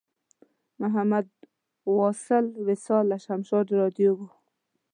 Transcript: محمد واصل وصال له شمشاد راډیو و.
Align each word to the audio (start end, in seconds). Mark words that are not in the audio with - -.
محمد 0.81 1.27
واصل 1.97 2.45
وصال 2.67 3.03
له 3.11 3.17
شمشاد 3.25 3.67
راډیو 3.79 4.11
و. 4.17 4.21